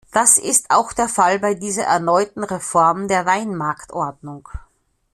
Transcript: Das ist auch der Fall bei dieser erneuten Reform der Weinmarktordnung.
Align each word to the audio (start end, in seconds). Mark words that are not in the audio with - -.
Das 0.11 0.39
ist 0.39 0.71
auch 0.71 0.93
der 0.93 1.07
Fall 1.07 1.37
bei 1.37 1.53
dieser 1.53 1.83
erneuten 1.83 2.43
Reform 2.43 3.07
der 3.07 3.27
Weinmarktordnung. 3.27 4.49